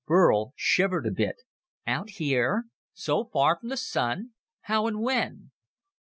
[0.07, 1.35] Burl shivered a bit.
[1.85, 2.65] "Out here?
[2.95, 4.31] So far from the Sun?
[4.61, 5.51] How and when?"